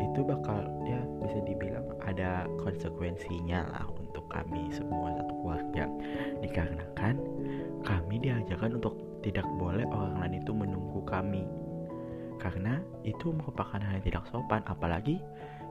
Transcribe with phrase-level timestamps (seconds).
[0.01, 5.85] itu bakal ya bisa dibilang ada konsekuensinya lah untuk kami semua satu keluarga.
[6.41, 7.15] Dikarenakan
[7.85, 11.45] kami diajarkan untuk tidak boleh orang lain itu menunggu kami.
[12.41, 15.21] Karena itu merupakan hal yang tidak sopan apalagi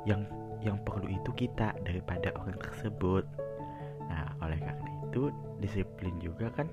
[0.06, 0.26] yang
[0.64, 3.24] yang perlu itu kita daripada orang tersebut.
[4.10, 5.32] Nah, oleh karena itu,
[5.64, 6.68] disiplin juga kan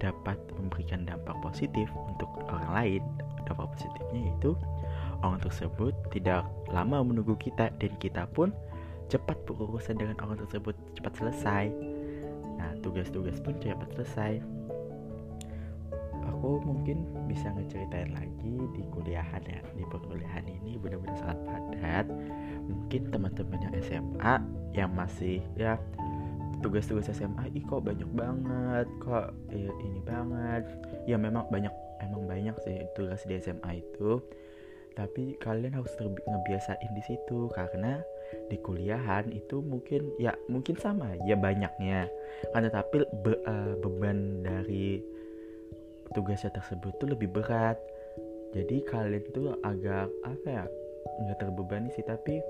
[0.00, 3.02] dapat memberikan dampak positif untuk orang lain.
[3.44, 4.56] Dampak positifnya yaitu
[5.20, 8.52] orang tersebut tidak lama menunggu kita dan kita pun
[9.10, 11.64] cepat berurusan dengan orang tersebut cepat selesai.
[12.56, 14.59] Nah, tugas-tugas pun cepat selesai.
[16.40, 19.60] Aku mungkin bisa ngeceritain lagi di kuliahan ya.
[19.76, 22.08] Di perkuliahan ini benar-benar sangat padat.
[22.64, 24.34] Mungkin teman-teman yang SMA
[24.72, 25.76] yang masih ya
[26.64, 30.64] tugas-tugas SMA ih kok banyak banget kok ya, ini banget.
[31.04, 34.24] Ya memang banyak emang banyak sih tugas di SMA itu.
[34.96, 38.00] Tapi kalian harus ngebiasain di situ karena
[38.48, 42.08] di kuliahan itu mungkin ya mungkin sama ya banyaknya.
[42.56, 45.19] Kan tetapi be, uh, beban dari
[46.14, 47.78] tugasnya tersebut tuh lebih berat.
[48.50, 50.64] Jadi kalian tuh agak apa ya
[51.06, 52.42] nggak terbebani sih tapi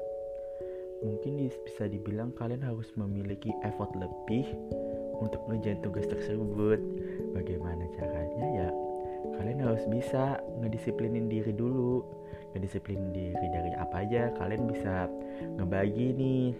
[1.05, 4.49] mungkin bisa dibilang kalian harus memiliki effort lebih
[5.21, 6.81] untuk ngerjain tugas tersebut.
[7.37, 8.47] Bagaimana caranya?
[8.57, 8.69] Ya
[9.37, 12.05] kalian harus bisa ngedisiplinin diri dulu.
[12.57, 15.07] Ngedisiplinin diri dari apa aja kalian bisa
[15.61, 16.51] ngebagi nih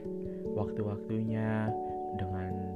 [0.55, 1.73] waktu-waktunya
[2.19, 2.70] dengan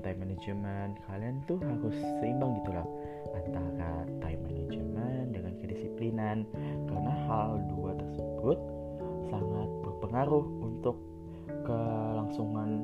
[0.00, 0.98] time management.
[1.06, 2.88] Kalian tuh harus seimbang gitu loh
[3.36, 6.36] antara time management dengan kedisiplinan.
[6.88, 8.58] Karena hal dua tersebut
[9.30, 10.96] sangat berpengaruh untuk
[11.64, 12.82] kelangsungan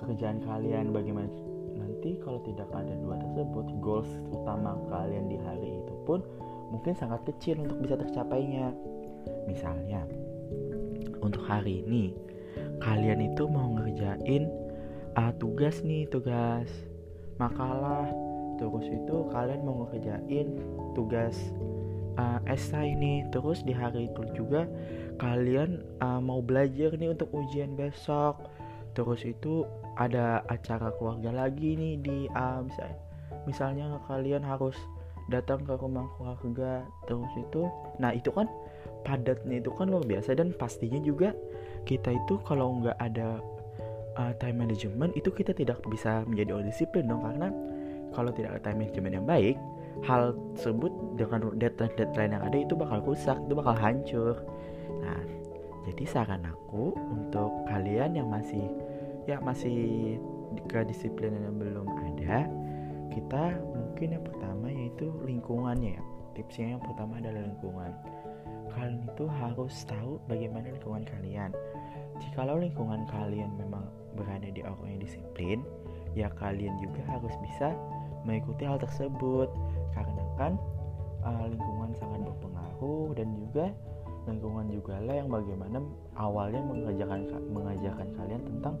[0.00, 0.94] kerjaan kalian.
[0.94, 1.28] Bagaimana
[1.76, 6.24] nanti kalau tidak ada dua tersebut goals utama kalian di hari itu pun
[6.70, 8.72] mungkin sangat kecil untuk bisa tercapainya.
[9.44, 10.06] Misalnya
[11.20, 12.16] untuk hari ini
[12.80, 14.48] kalian itu mau ngerjain
[15.18, 16.68] uh, tugas nih tugas
[17.40, 18.10] makalah.
[18.60, 20.60] Terus itu kalian mau ngerjain
[20.92, 21.34] tugas
[22.20, 23.24] uh, esai nih.
[23.32, 24.68] Terus di hari itu juga
[25.16, 28.36] kalian uh, mau belajar nih untuk ujian besok.
[28.92, 29.64] Terus itu
[29.96, 32.98] ada acara keluarga lagi nih di uh, misalnya
[33.48, 34.76] misalnya kalian harus
[35.32, 36.84] datang ke rumah keluarga.
[37.08, 37.64] Terus itu
[37.96, 38.44] nah itu kan
[39.08, 40.36] padatnya itu kan luar biasa.
[40.36, 41.32] Dan pastinya juga
[41.88, 43.40] kita itu kalau nggak ada
[44.20, 47.48] uh, time management itu kita tidak bisa menjadi orang disiplin dong karena
[48.12, 49.56] kalau tidak ada time management yang baik
[50.04, 54.36] hal tersebut dengan deadline deadline yang ada itu bakal rusak itu bakal hancur
[55.00, 55.20] Nah,
[55.88, 58.68] jadi saran aku untuk kalian yang masih
[59.24, 60.18] ya masih
[60.66, 62.50] kedisiplinan yang belum ada,
[63.14, 66.04] kita mungkin yang pertama yaitu lingkungannya ya.
[66.34, 67.92] Tipsnya yang pertama adalah lingkungan.
[68.70, 71.50] Kalian itu harus tahu bagaimana lingkungan kalian.
[72.20, 75.58] Jikalau lingkungan kalian memang berada di orang yang disiplin,
[76.12, 77.72] ya kalian juga harus bisa
[78.28, 79.48] mengikuti hal tersebut.
[79.96, 80.52] Karena kan
[81.24, 83.72] uh, lingkungan sangat berpengaruh dan juga
[84.28, 85.80] lingkungan juga lah yang bagaimana
[86.20, 88.74] awalnya mengajarkan mengajarkan kalian tentang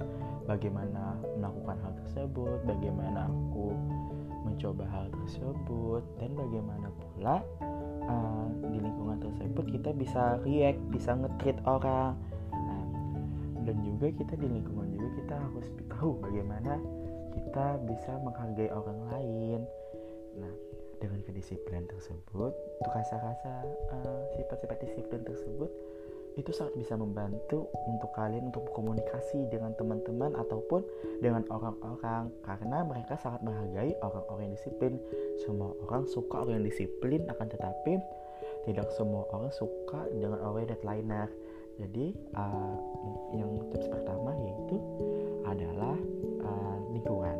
[0.44, 3.72] bagaimana melakukan hal tersebut bagaimana aku
[4.44, 7.36] mencoba hal tersebut dan bagaimana pula
[8.04, 12.16] uh, di lingkungan tersebut kita bisa react bisa nge orang
[13.64, 16.80] dan juga kita di lingkungan juga kita harus tahu bagaimana
[17.36, 19.60] kita bisa menghargai orang lain.
[20.38, 20.52] Nah
[21.00, 25.72] dengan kedisiplinan tersebut untuk rasa-rasa uh, sifat-sifat disiplin tersebut
[26.38, 30.86] itu sangat bisa membantu untuk kalian untuk berkomunikasi dengan teman-teman ataupun
[31.18, 32.30] dengan orang-orang.
[32.46, 34.94] Karena mereka sangat menghargai orang-orang yang disiplin.
[35.42, 37.98] Semua orang suka orang yang disiplin akan tetapi
[38.68, 41.28] tidak semua orang suka dengan orang yang deadliner
[41.80, 42.76] jadi uh,
[43.32, 44.76] yang tips pertama yaitu
[45.48, 45.96] adalah
[46.44, 47.36] uh, lingkungan.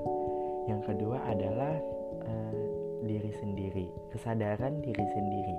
[0.65, 1.75] Yang kedua adalah
[2.25, 2.55] uh,
[3.05, 5.57] diri sendiri kesadaran diri sendiri.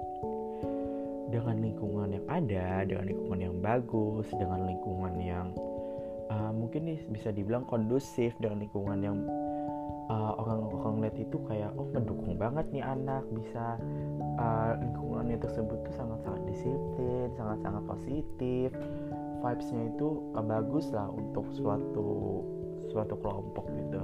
[1.31, 5.47] Dengan lingkungan yang ada dengan lingkungan yang bagus dengan lingkungan yang
[6.27, 9.17] uh, mungkin bisa dibilang kondusif dengan lingkungan yang
[10.11, 13.79] uh, orang-orang lihat itu kayak oh mendukung banget nih anak bisa.
[14.41, 18.69] Uh, lingkungannya tersebut tuh sangat-sangat disiplin sangat-sangat positif.
[19.41, 22.41] Vibesnya itu uh, bagus lah untuk suatu
[22.91, 24.01] suatu kelompok gitu.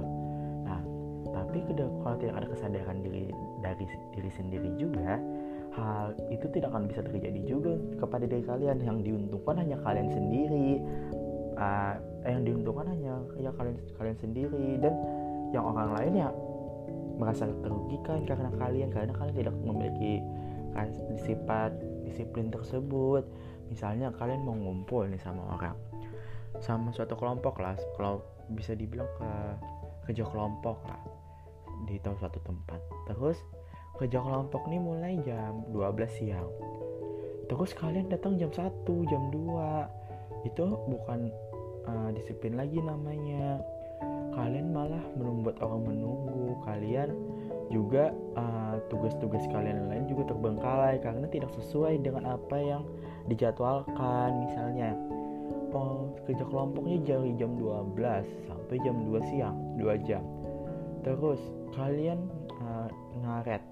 [0.64, 0.80] Nah
[1.28, 3.28] tapi kalau tidak ada kesadaran diri
[3.60, 3.84] dari
[4.16, 5.20] diri sendiri juga
[5.76, 8.78] hal itu tidak akan bisa terjadi juga kepada diri kalian.
[8.82, 10.70] Yang diuntungkan hanya kalian sendiri.
[11.58, 14.78] Uh, yang diuntungkan hanya ya kalian kalian sendiri.
[14.78, 14.94] Dan
[15.54, 16.28] yang orang lain ya
[17.18, 20.22] merasa terugikan karena kalian karena kalian tidak memiliki
[21.26, 21.74] sifat
[22.06, 23.26] disiplin tersebut.
[23.68, 25.76] Misalnya kalian mau ngumpul nih sama orang
[26.58, 29.30] sama suatu kelompok lah kalau bisa dibilang ke
[30.08, 31.00] kerja kelompok lah
[31.86, 32.80] di tahu suatu tempat.
[33.12, 33.38] Terus
[33.98, 36.48] kerja kelompok nih mulai jam 12 siang.
[37.48, 41.28] Terus kalian datang jam 1 jam 2 itu bukan
[41.88, 43.58] uh, disiplin lagi namanya
[44.34, 46.56] kalian malah membuat orang menunggu.
[46.64, 47.10] Kalian
[47.68, 52.82] juga uh, tugas-tugas uh, kalian lain juga terbengkalai karena tidak sesuai dengan apa yang
[53.28, 54.30] dijadwalkan.
[54.48, 54.96] Misalnya
[55.72, 57.96] oh, kerja kelompoknya dari jam 12
[58.48, 60.24] sampai jam 2 siang 2 jam.
[61.04, 61.40] Terus
[61.76, 62.24] kalian
[62.60, 62.88] uh,
[63.22, 63.62] ngaret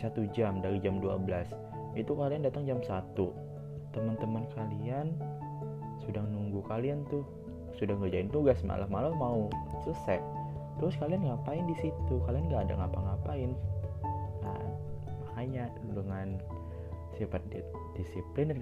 [0.00, 1.28] satu jam dari jam 12
[1.98, 3.12] itu kalian datang jam 1
[3.92, 5.12] teman-teman kalian
[6.00, 7.26] sudah nunggu kalian tuh
[7.78, 9.46] sudah ngerjain tugas malah-malah mau
[9.84, 10.18] selesai.
[10.80, 12.14] Terus kalian ngapain di situ?
[12.24, 13.50] Kalian nggak ada ngapa-ngapain.
[14.40, 14.64] Nah
[15.26, 16.40] makanya dengan
[17.14, 17.42] sifat
[17.98, 18.56] disiplin dan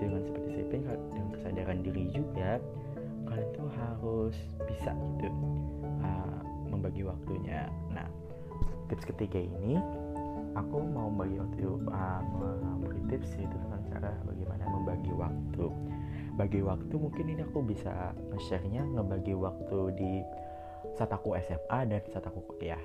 [0.00, 2.58] dengan sifat disiplin dengan kesadaran diri juga
[3.30, 4.36] kalian tuh harus
[4.66, 4.90] bisa
[5.22, 5.30] gitu
[6.02, 7.70] uh, membagi waktunya.
[7.94, 8.08] Nah
[8.90, 9.78] tips ketiga ini
[10.58, 11.62] aku mau bagi waktu
[11.94, 12.22] uh,
[12.74, 15.66] memberi tips itu tentang cara bagaimana membagi waktu
[16.40, 20.24] bagi waktu mungkin ini aku bisa nge-share-nya ngebagi waktu di
[20.96, 22.80] saat aku SMA dan saat aku kuliah.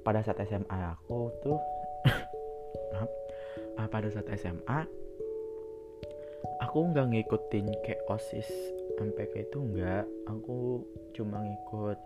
[0.00, 1.60] Pada saat SMA aku tuh
[2.96, 3.10] maaf
[3.76, 4.88] uh, pada saat SMA
[6.64, 8.48] aku nggak ngikutin kayak osis
[8.96, 10.08] sampai itu nggak.
[10.32, 10.80] Aku
[11.12, 12.00] cuma ngikut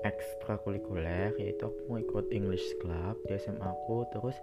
[0.00, 4.08] ekstrakurikuler yaitu aku ikut English Club di SMA aku.
[4.16, 4.40] Terus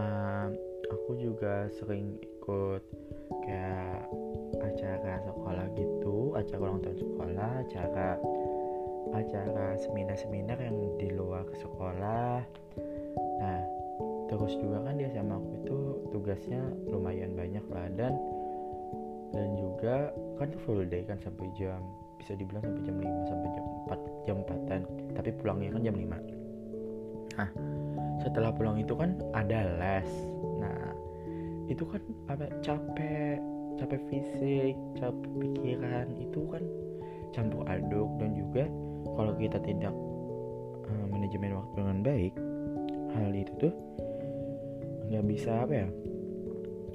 [0.00, 0.48] uh,
[0.88, 2.80] aku juga sering ikut
[3.44, 4.08] kayak
[4.64, 8.08] acara sekolah gitu acara ulang tahun sekolah acara
[9.14, 12.42] acara seminar-seminar yang di luar sekolah.
[13.40, 13.60] Nah
[14.32, 15.78] terus juga kan di SMA aku itu
[16.10, 18.16] tugasnya lumayan banyak lah dan
[19.36, 20.10] dan juga
[20.40, 21.78] kan full day kan sampai jam
[22.16, 27.36] bisa dibilang sampai jam 5 sampai jam 4 jam 4an tapi pulangnya kan jam 5
[27.36, 27.50] nah
[28.24, 30.10] setelah pulang itu kan ada les.
[30.60, 30.92] Nah
[31.68, 32.00] itu kan
[32.32, 33.40] apa capek
[33.80, 36.62] capek fisik capek pikiran itu kan
[37.34, 38.08] campur aduk.
[38.18, 38.64] Dan juga
[39.14, 39.94] kalau kita tidak
[40.86, 42.34] uh, manajemen waktu dengan baik
[43.14, 43.74] hal itu tuh
[45.12, 45.88] nggak bisa apa ya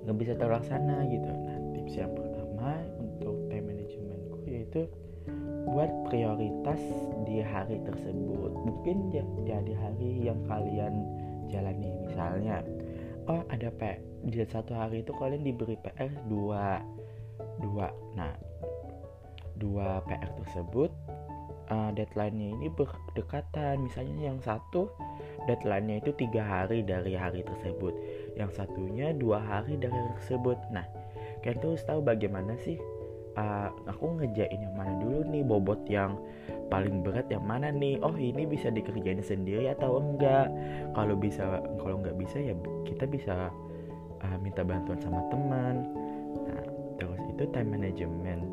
[0.08, 1.30] nggak bisa terlaksana gitu.
[1.30, 4.82] Nah tips yang pertama untuk time managementku yaitu
[5.70, 6.82] buat prioritas
[7.30, 8.52] di hari tersebut.
[8.66, 11.06] Mungkin ya, ya di hari yang kalian
[11.52, 11.94] jalani.
[12.10, 12.66] Misalnya
[13.30, 13.82] oh ada P
[14.26, 16.82] di satu hari itu kalian diberi PR dua
[17.62, 17.88] dua.
[18.18, 18.34] Nah
[19.56, 20.92] dua PR tersebut
[21.70, 23.86] uh, deadline-nya ini berdekatan.
[23.86, 24.90] Misalnya yang satu
[25.46, 27.94] deadline-nya itu tiga hari dari hari tersebut.
[28.36, 30.58] Yang satunya dua hari dari hari tersebut.
[30.74, 30.86] Nah
[31.46, 32.76] kalian tuh tahu bagaimana sih
[33.38, 35.44] uh, aku ngejain yang mana dulu nih?
[35.46, 36.18] Bobot yang
[36.70, 38.02] paling berat yang mana nih?
[38.02, 40.50] Oh ini bisa dikerjain sendiri atau enggak?
[40.94, 42.54] Kalau bisa kalau nggak bisa ya
[42.86, 43.52] kita bisa
[44.24, 45.86] uh, minta bantuan sama teman.
[46.48, 46.64] Nah
[46.98, 48.44] terus itu time management.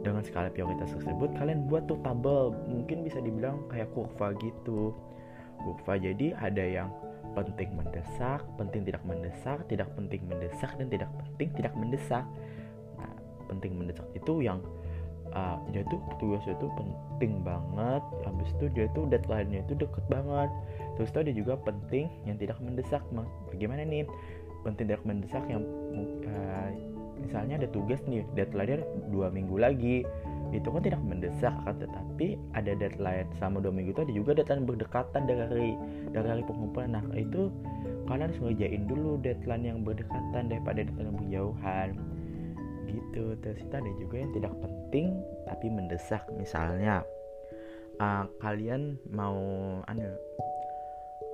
[0.00, 2.56] Dengan skala prioritas tersebut kalian buat tuh tabel.
[2.68, 4.96] Mungkin bisa dibilang kayak kurva gitu.
[5.60, 6.88] Kurva jadi ada yang
[7.34, 12.24] penting mendesak penting tidak mendesak tidak penting mendesak dan tidak penting tidak mendesak
[13.50, 14.06] penting mendesak.
[14.14, 14.62] Itu yang
[15.34, 18.02] uh, dia tuh tugasnya itu penting banget.
[18.26, 20.50] Habis itu dia tuh deadline-nya itu deket banget.
[20.98, 23.02] Terus tuh ada juga penting yang tidak mendesak.
[23.50, 24.06] Bagaimana nih?
[24.62, 25.64] Penting tidak mendesak yang
[26.28, 26.68] uh,
[27.20, 30.04] misalnya ada tugas nih deadline dua minggu lagi.
[30.50, 33.30] Itu kan tidak mendesak kan tetapi ada deadline.
[33.38, 35.78] Sama dua minggu itu ada juga deadline berdekatan dari
[36.10, 36.98] dari pengumpulan.
[36.98, 37.48] Nah itu
[38.10, 41.88] kalian harus ngerjain dulu deadline yang berdekatan daripada deadline yang berjauhan
[42.90, 43.34] gitu.
[43.40, 45.06] Terus itu ada juga yang tidak penting
[45.46, 46.22] tapi mendesak.
[46.34, 47.06] Misalnya
[48.02, 49.38] uh, kalian mau
[49.86, 50.10] anu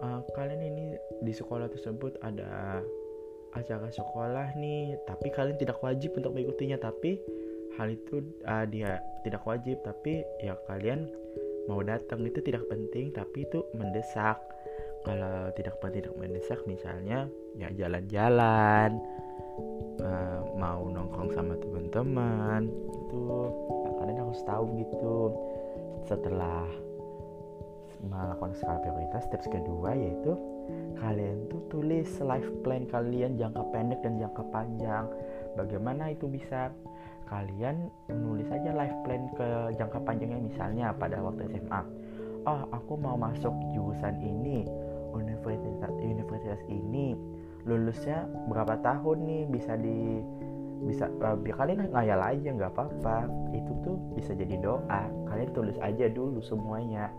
[0.04, 0.86] uh, kalian ini
[1.24, 2.80] di sekolah tersebut ada
[3.56, 6.76] acara sekolah nih tapi kalian tidak wajib untuk mengikutinya.
[6.78, 7.18] Tapi
[7.80, 11.08] hal itu uh, dia tidak wajib tapi ya kalian
[11.66, 12.22] mau datang.
[12.22, 14.38] Itu tidak penting tapi itu mendesak.
[15.06, 18.98] Kalau tidak penting tidak mendesak misalnya ya jalan-jalan
[20.02, 23.24] uh, mau nongkrong sama teman-teman itu
[23.98, 25.16] kalian harus tahu gitu.
[26.06, 26.68] Setelah
[28.06, 30.36] melakukan skala prioritas steps kedua yaitu
[31.00, 35.04] kalian tuh tulis life plan kalian jangka pendek dan jangka panjang.
[35.58, 36.70] Bagaimana itu bisa?
[37.26, 42.06] Kalian menulis aja life plan ke jangka panjangnya misalnya pada waktu SMA
[42.46, 44.62] oh aku mau masuk jurusan ini
[45.10, 47.18] universitas universitas ini
[47.66, 50.22] lulusnya berapa tahun nih bisa di
[50.86, 53.26] bisa uh, kalian ngayal aja nggak apa-apa.
[53.52, 55.10] Itu tuh bisa jadi doa.
[55.28, 57.10] Kalian tulis aja dulu semuanya.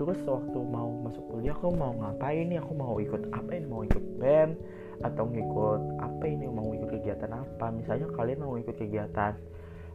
[0.00, 2.58] Terus waktu mau masuk kuliah aku mau ngapain nih?
[2.64, 3.66] Aku mau ikut apa ini?
[3.68, 4.56] Mau ikut band
[5.04, 6.48] atau ngikut apa ini?
[6.48, 7.68] Mau ikut kegiatan apa?
[7.68, 9.36] Misalnya kalian mau ikut kegiatan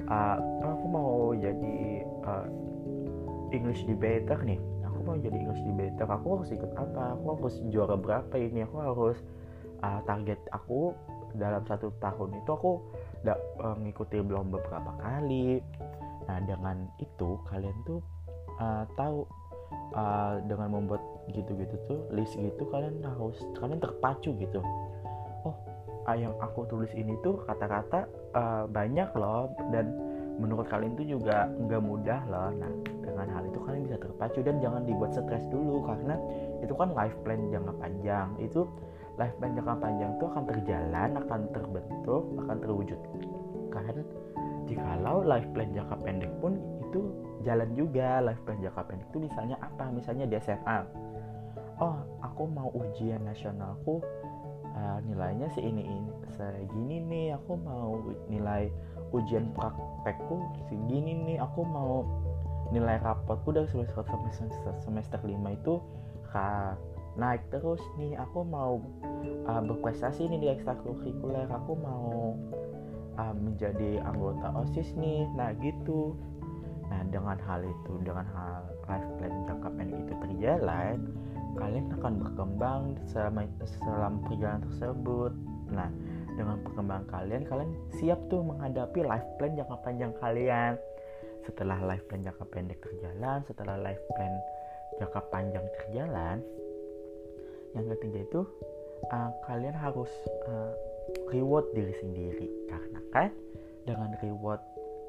[0.05, 2.47] uh, aku mau jadi uh,
[3.49, 4.61] English debater nih.
[4.85, 6.05] Aku mau jadi English debater.
[6.05, 7.17] Aku harus ikut apa?
[7.17, 8.61] Aku harus juara berapa ini?
[8.69, 9.17] Aku harus
[9.83, 10.93] uh, target aku
[11.37, 12.81] dalam satu tahun itu aku
[13.23, 15.61] udah uh, ngikuti belum beberapa kali.
[16.27, 17.99] Nah dengan itu kalian tuh
[18.59, 19.23] uh, tahu
[19.95, 24.59] uh, dengan membuat gitu-gitu tuh list gitu kalian harus kalian terpacu gitu.
[25.43, 25.55] Oh
[26.15, 29.91] yang aku tulis ini tuh kata-kata uh, banyak loh dan
[30.39, 32.49] menurut kalian tuh juga nggak mudah loh.
[32.55, 32.71] Nah
[33.03, 36.15] dengan hal itu kalian bisa terpacu dan jangan dibuat stres dulu karena
[36.63, 38.29] itu kan life plan jangka panjang.
[38.39, 38.71] Itu
[39.17, 42.99] life plan jangka panjang itu akan terjalan akan terbentuk akan terwujud
[43.73, 43.97] kan
[44.67, 47.01] jikalau life plan jangka pendek pun itu
[47.43, 49.89] jalan juga life plan jangka pendek itu misalnya apa?
[49.91, 50.79] Misalnya di SMA
[51.77, 51.95] oh
[52.25, 54.01] aku mau ujian nasionalku
[54.73, 57.27] uh, nilainya si ini ini segini nih.
[57.37, 58.69] Aku mau nilai
[59.13, 61.37] ujian praktekku segini nih.
[61.41, 62.03] Aku mau
[62.73, 64.03] nilai rapotku dari semester
[64.35, 65.79] semester semester lima itu
[66.27, 66.75] kak
[67.17, 68.79] naik terus nih aku mau
[69.49, 72.37] uh, berprestasi nih di ekstrakurikuler aku mau
[73.17, 76.13] uh, menjadi anggota osis nih nah gitu
[76.87, 80.97] Nah, dengan hal itu, dengan hal life plan jangka pendek itu terjalan,
[81.59, 82.81] kalian akan berkembang
[83.11, 83.43] selama,
[83.83, 85.31] selama perjalanan tersebut.
[85.67, 85.89] Nah,
[86.39, 90.73] dengan perkembangan kalian, kalian siap tuh menghadapi life plan jangka panjang kalian.
[91.43, 94.33] Setelah life plan jangka pendek terjalan, setelah life plan
[95.03, 96.39] jangka panjang terjalan,
[97.77, 98.41] yang ketiga itu
[99.13, 100.09] uh, kalian harus
[100.49, 100.73] uh,
[101.29, 102.47] reward diri sendiri.
[102.67, 103.29] Karena kan
[103.87, 104.59] dengan reward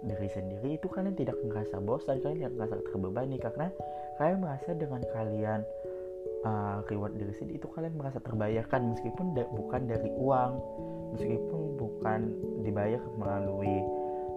[0.07, 3.37] diri sendiri itu kalian tidak merasa bosan kalian tidak merasa terbebani.
[3.41, 3.67] Karena
[4.21, 5.61] kalian merasa dengan kalian
[6.47, 8.95] uh, reward diri sendiri itu kalian merasa terbayarkan.
[8.95, 10.53] Meskipun da bukan dari uang
[11.17, 12.21] meskipun bukan
[12.63, 13.81] dibayar melalui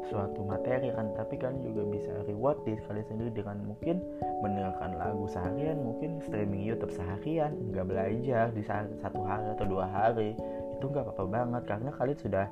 [0.09, 4.01] suatu materi kan tapi kalian juga bisa reward diri kalian sendiri dengan mungkin
[4.41, 10.33] mendengarkan lagu seharian mungkin streaming YouTube seharian nggak belajar di satu hari atau dua hari.
[10.77, 12.45] Itu nggak apa-apa banget karena kalian sudah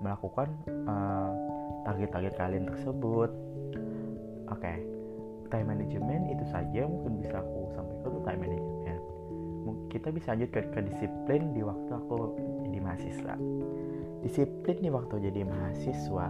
[0.00, 0.48] melakukan
[0.88, 1.32] uh,
[1.88, 3.30] target-target kalian tersebut.
[4.50, 4.76] Oke okay.
[5.48, 9.02] time management itu saja mungkin bisa aku sampaikan untuk time management.
[9.90, 12.36] Kita bisa lanjut ke, ke disiplin di waktu aku
[12.68, 13.34] jadi mahasiswa.
[14.20, 16.26] Disiplin di waktu jadi mahasiswa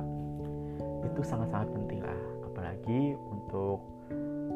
[1.05, 2.21] itu sangat-sangat penting lah.
[2.45, 3.81] Apalagi untuk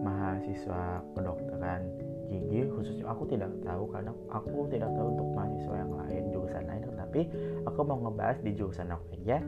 [0.05, 1.89] mahasiswa kedokteran
[2.29, 6.83] gigi khususnya aku tidak tahu karena aku tidak tahu untuk mahasiswa yang lain jurusan lain.
[6.85, 7.21] Tetapi
[7.69, 9.39] aku mau ngebahas di jurusan aku aja.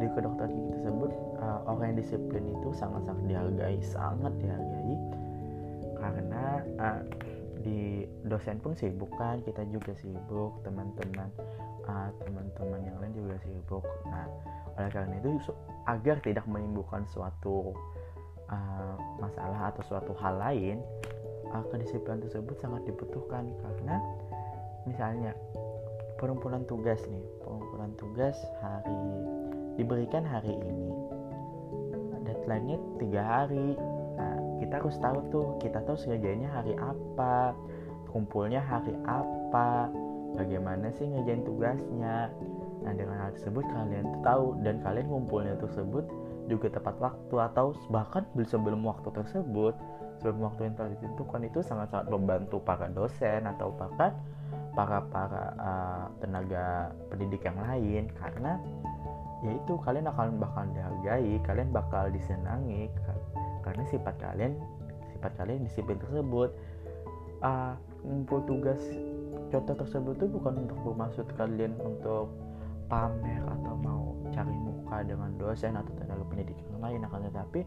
[0.00, 1.10] Di kedokteran gigi tersebut
[1.40, 4.94] uh, orang yang disiplin itu sangat-sangat dihargai sangat dihargai.
[6.00, 6.44] Karena
[6.80, 7.00] uh,
[7.60, 11.28] di dosen pun sibuk kan kita juga sibuk teman-teman
[11.84, 13.84] uh, teman-teman yang lain juga sibuk.
[14.08, 14.26] Nah
[14.78, 15.50] oleh karena itu
[15.88, 17.74] agar tidak menimbulkan suatu
[18.50, 20.78] uh, masalah atau suatu hal lain
[21.50, 23.50] uh, kedisiplinan tersebut sangat dibutuhkan.
[23.62, 23.96] Karena
[24.86, 25.32] misalnya
[26.20, 29.00] pengumpulan tugas nih pengumpulan tugas hari
[29.80, 30.90] diberikan hari ini.
[32.20, 33.74] Deadline-nya tiga hari.
[34.20, 37.56] Nah kita harus tahu tuh kita tahu ngerjainnya hari apa
[38.10, 39.88] kumpulnya hari apa
[40.34, 42.28] bagaimana sih ngerjain tugasnya
[42.80, 46.08] nah dengan hal tersebut kalian tahu dan kalian ngumpulnya tersebut
[46.50, 49.78] juga tepat waktu atau bahkan sebelum waktu tersebut.
[50.18, 54.12] Sebelum waktu yang telah ditentukan itu sangat-sangat membantu para dosen atau bahkan
[54.76, 58.10] para para uh, tenaga pendidik yang lain.
[58.18, 58.58] Karena
[59.40, 62.92] yaitu kalian akan bakal dihargai kalian bakal disenangi
[63.64, 64.52] karena sifat kalian
[65.16, 66.50] sifat kalian disiplin tersebut.
[67.40, 67.72] Uh,
[68.04, 68.80] ngumpul tugas
[69.48, 72.28] contoh tersebut itu bukan untuk bermaksud kalian untuk
[72.90, 77.60] pamer atau mau cari muka dengan dosen atau tenaga pendidik yang lain akan tetapi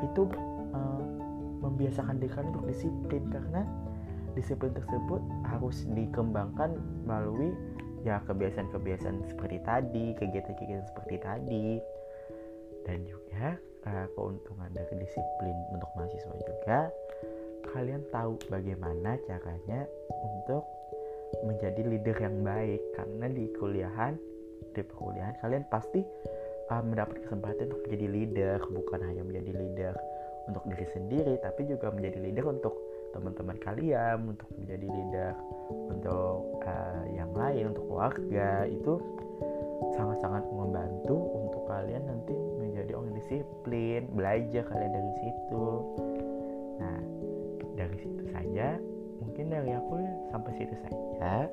[0.00, 0.22] itu
[0.72, 1.02] uh,
[1.60, 3.62] membiasakan diri kalian untuk disiplin karena
[4.32, 7.52] disiplin tersebut harus dikembangkan melalui
[8.00, 11.68] ya kebiasaan-kebiasaan seperti tadi, kegiatan-kegiatan seperti tadi,
[12.88, 16.88] dan juga uh, keuntungan dari disiplin untuk mahasiswa juga.
[17.76, 19.84] Kalian tahu bagaimana caranya
[20.24, 20.64] untuk
[21.44, 24.16] menjadi leader yang baik karena di kuliahan
[24.74, 26.00] di perkuliahan kalian pasti
[26.70, 29.94] uh, mendapat kesempatan untuk menjadi leader bukan hanya menjadi leader
[30.48, 32.74] untuk diri sendiri tapi juga menjadi leader untuk
[33.10, 35.32] teman-teman kalian untuk menjadi leader
[35.90, 38.66] untuk uh, yang lain untuk keluarga.
[38.70, 39.02] Itu
[39.98, 45.66] sangat-sangat membantu untuk kalian nanti menjadi orang disiplin belajar kalian dari situ.
[46.78, 46.98] Nah
[47.74, 48.78] dari situ saja.
[49.20, 49.94] Mungkin dari aku
[50.32, 51.46] sampai situ saja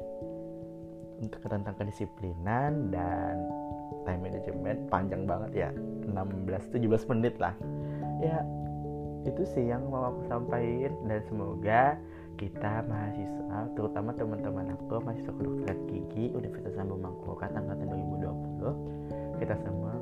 [1.25, 3.35] tentang kedisiplinan dan
[4.05, 5.69] time management panjang banget ya.
[6.09, 7.55] 16-17 menit lah.
[8.21, 8.41] Ya
[9.25, 10.93] itu sih yang mau aku sampaikan.
[11.09, 11.97] Dan semoga
[12.37, 19.97] kita mahasiswa terutama teman-teman aku mahasiswa kedokteran gigi Universitas Lambung Mangkurat angkatan 2020 kita semua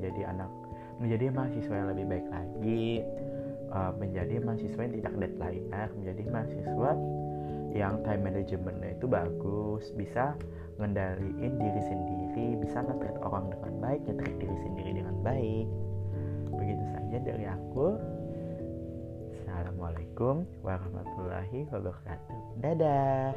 [0.00, 0.50] menjadi anak
[0.98, 2.84] menjadi mahasiswa yang lebih baik lagi
[3.68, 6.90] uh, menjadi mahasiswa yang tidak deadline menjadi mahasiswa
[7.70, 10.34] yang time managementnya itu bagus bisa
[10.80, 15.66] ngendaliin diri sendiri bisa nge orang dengan baik nge diri sendiri dengan baik.
[16.56, 17.86] Begitu saja dari aku.
[19.40, 22.38] Assalamualaikum warahmatullahi wabarakatuh.
[22.60, 23.34] Dadah